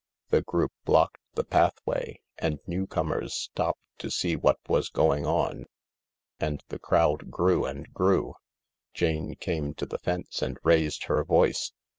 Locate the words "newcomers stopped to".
2.65-4.09